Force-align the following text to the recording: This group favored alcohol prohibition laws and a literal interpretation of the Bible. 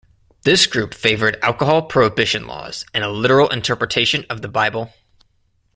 This 0.41 0.65
group 0.65 0.95
favored 0.95 1.37
alcohol 1.43 1.83
prohibition 1.83 2.47
laws 2.47 2.87
and 2.91 3.03
a 3.03 3.11
literal 3.11 3.49
interpretation 3.49 4.25
of 4.31 4.41
the 4.41 4.47
Bible. 4.47 4.91